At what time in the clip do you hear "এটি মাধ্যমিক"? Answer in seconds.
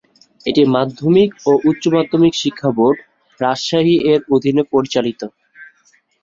0.45-1.29